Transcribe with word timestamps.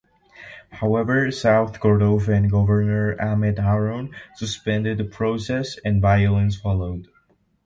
However, 0.71 1.29
South 1.29 1.79
Kordofan 1.79 2.47
governor 2.49 3.15
Ahmed 3.21 3.59
Haroun 3.59 4.09
suspended 4.35 4.97
the 4.97 5.03
process 5.03 5.77
and 5.85 6.01
violence 6.01 6.59
followed. 6.59 7.05